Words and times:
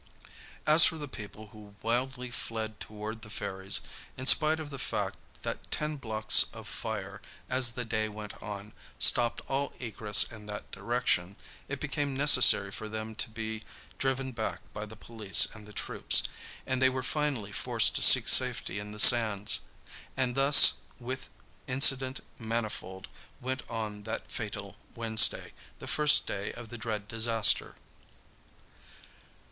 As 0.65 0.83
for 0.83 0.97
the 0.97 1.07
people 1.07 1.49
who 1.49 1.75
wildly 1.83 2.31
fled 2.31 2.79
toward 2.79 3.21
the 3.21 3.29
ferries, 3.29 3.81
in 4.17 4.25
spite 4.25 4.59
of 4.59 4.71
the 4.71 4.79
fact 4.79 5.15
that 5.43 5.69
ten 5.69 5.95
blocks 5.97 6.45
of 6.53 6.67
fire, 6.67 7.21
as 7.51 7.73
the 7.73 7.85
day 7.85 8.09
went 8.09 8.41
on, 8.41 8.73
stopped 8.97 9.41
all 9.47 9.73
egress 9.79 10.23
in 10.23 10.47
that 10.47 10.71
direction, 10.71 11.35
it 11.67 11.79
became 11.79 12.15
necessary 12.15 12.71
for 12.71 12.89
them 12.89 13.13
to 13.13 13.29
be 13.29 13.61
driven 13.99 14.31
back 14.31 14.61
by 14.73 14.87
the 14.87 14.95
police 14.95 15.47
and 15.53 15.67
the 15.67 15.71
troops, 15.71 16.23
and 16.65 16.81
they 16.81 16.89
were 16.89 17.03
finally 17.03 17.51
forced 17.51 17.93
to 17.95 18.01
seek 18.01 18.27
safety 18.27 18.79
in 18.79 18.93
the 18.93 18.99
sands. 18.99 19.59
And 20.17 20.33
thus, 20.33 20.79
with 20.99 21.29
incident 21.67 22.21
manifold, 22.39 23.07
went 23.39 23.61
on 23.69 24.01
that 24.05 24.31
fatal 24.31 24.77
Wednesday, 24.95 25.53
the 25.77 25.85
first 25.85 26.25
day 26.25 26.51
of 26.53 26.69
the 26.69 26.77
dread 26.79 27.07
disaster. 27.07 27.75